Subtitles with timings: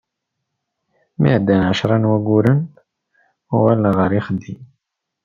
[1.19, 2.59] Mi ɛeddan ɛecra n wayyuren,
[3.55, 4.61] uɣaleɣ ɣer uxeddim.